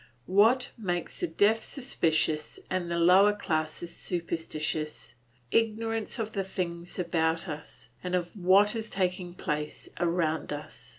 [0.25, 5.13] What makes the deaf suspicious and the lower classes superstitious?
[5.51, 10.89] Ignorance of the things about us, and of what is taking place around us.